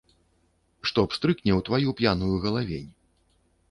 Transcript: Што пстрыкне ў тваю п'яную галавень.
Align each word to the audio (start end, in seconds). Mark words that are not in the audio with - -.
Што 0.93 1.05
пстрыкне 1.13 1.51
ў 1.59 1.69
тваю 1.69 1.89
п'яную 2.03 2.35
галавень. 2.47 2.91